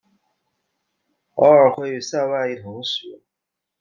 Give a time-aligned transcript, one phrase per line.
[1.35, 3.21] 偶尔会与塞外一同使用。